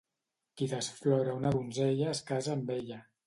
[0.61, 2.99] Qui desflora una donzella es casa amb ella.